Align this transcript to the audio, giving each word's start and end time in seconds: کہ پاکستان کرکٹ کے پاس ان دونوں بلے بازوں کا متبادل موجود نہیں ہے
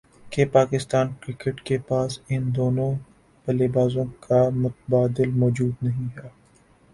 کہ 0.25 0.45
پاکستان 0.51 1.07
کرکٹ 1.21 1.61
کے 1.61 1.77
پاس 1.87 2.19
ان 2.29 2.49
دونوں 2.55 2.91
بلے 3.47 3.67
بازوں 3.73 4.05
کا 4.19 4.41
متبادل 4.55 5.29
موجود 5.35 5.83
نہیں 5.83 6.09
ہے 6.15 6.27